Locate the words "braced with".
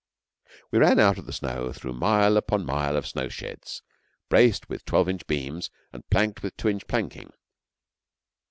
4.29-4.83